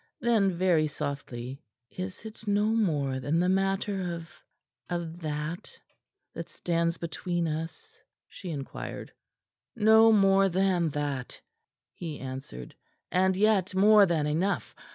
Then 0.19 0.57
very 0.57 0.87
softly: 0.87 1.61
"Is 1.91 2.25
it 2.25 2.47
no 2.47 2.65
more 2.65 3.19
than 3.19 3.39
the 3.39 3.47
matter 3.47 4.15
of 4.15 4.31
of 4.89 5.19
that, 5.19 5.79
that 6.33 6.49
stands 6.49 6.97
between 6.97 7.47
us?" 7.47 8.01
she 8.27 8.49
inquired. 8.49 9.13
"No 9.75 10.11
more 10.11 10.49
than 10.49 10.89
that," 10.93 11.39
he 11.93 12.19
answered, 12.19 12.73
"and 13.11 13.35
yet 13.35 13.75
more 13.75 14.07
than 14.07 14.25
enough. 14.25 14.73